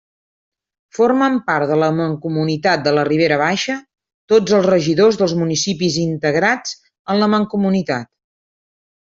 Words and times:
Formen 0.99 1.35
part 1.49 1.67
de 1.71 1.75
la 1.83 1.89
Mancomunitat 1.97 2.85
de 2.87 2.93
la 2.99 3.03
Ribera 3.09 3.37
Baixa 3.41 3.75
tots 4.33 4.57
els 4.61 4.67
regidors 4.69 5.21
dels 5.21 5.37
municipis 5.43 6.01
integrats 6.07 6.75
en 7.17 7.23
la 7.27 7.31
Mancomunitat. 7.37 8.11